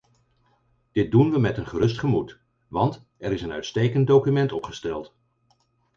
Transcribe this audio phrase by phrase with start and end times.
[0.91, 5.13] Dit doen we met een gerust gemoed, want er is een uitstekend document opgesteld.